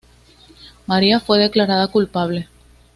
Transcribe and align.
María 0.87 1.19
fue 1.19 1.37
declarada 1.37 1.87
culpable. 1.87 2.47